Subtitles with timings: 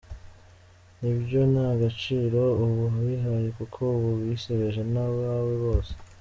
[0.99, 5.91] Ni byo nta gaciro uba wihaye, kuko uba wisebeje n’abawe bose.